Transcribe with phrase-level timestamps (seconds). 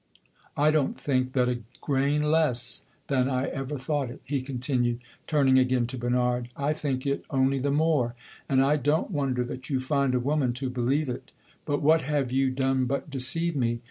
[0.57, 5.59] I don't think that a grain less than I ever thought it," he continued, turning
[5.59, 6.49] again to Bernard.
[6.57, 8.15] "I think it only the more,
[8.49, 11.31] and I don't wonder that you find a woman to believe it.
[11.65, 13.79] But what have you done but deceive me?